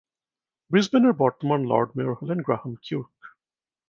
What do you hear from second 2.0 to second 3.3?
হলেন গ্রাহাম কিউর্ক।